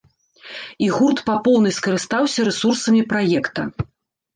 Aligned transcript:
І 0.85 0.87
гурт 0.95 1.21
па 1.29 1.35
поўнай 1.49 1.77
скарыстаўся 1.79 2.39
рэсурсамі 2.51 3.09
праекта. 3.17 3.73